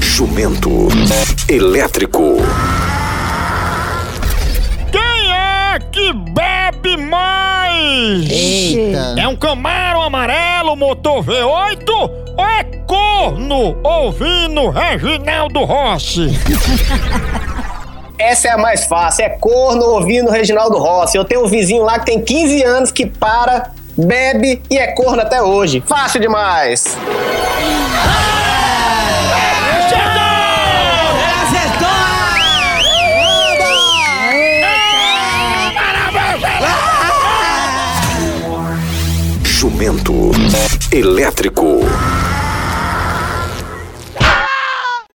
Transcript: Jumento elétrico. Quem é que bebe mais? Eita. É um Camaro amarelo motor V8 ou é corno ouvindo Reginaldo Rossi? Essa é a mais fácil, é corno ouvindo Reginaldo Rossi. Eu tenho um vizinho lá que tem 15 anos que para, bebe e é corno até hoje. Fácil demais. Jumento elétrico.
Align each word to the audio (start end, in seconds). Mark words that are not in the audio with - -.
Jumento 0.00 0.88
elétrico. 1.48 2.36
Quem 4.90 5.32
é 5.32 5.78
que 5.92 6.12
bebe 6.12 6.96
mais? 6.96 8.30
Eita. 8.30 9.14
É 9.18 9.28
um 9.28 9.36
Camaro 9.36 10.00
amarelo 10.02 10.76
motor 10.76 11.24
V8 11.24 11.88
ou 11.90 12.44
é 12.44 12.64
corno 12.86 13.76
ouvindo 13.82 14.70
Reginaldo 14.70 15.64
Rossi? 15.64 16.30
Essa 18.18 18.48
é 18.48 18.50
a 18.50 18.58
mais 18.58 18.84
fácil, 18.84 19.24
é 19.24 19.28
corno 19.28 19.84
ouvindo 19.84 20.30
Reginaldo 20.30 20.78
Rossi. 20.78 21.16
Eu 21.16 21.24
tenho 21.24 21.44
um 21.44 21.48
vizinho 21.48 21.84
lá 21.84 21.98
que 21.98 22.06
tem 22.06 22.20
15 22.20 22.62
anos 22.64 22.90
que 22.90 23.06
para, 23.06 23.70
bebe 23.96 24.60
e 24.68 24.76
é 24.76 24.88
corno 24.88 25.22
até 25.22 25.40
hoje. 25.40 25.82
Fácil 25.86 26.20
demais. 26.20 26.96
Jumento 39.60 40.30
elétrico. 40.92 41.80